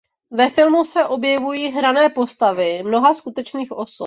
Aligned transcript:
Ve 0.31 0.49
filmu 0.49 0.85
se 0.85 1.05
objevují 1.05 1.67
hrané 1.67 2.09
postavy 2.09 2.83
mnoha 2.83 3.13
skutečných 3.13 3.71
osob. 3.71 3.99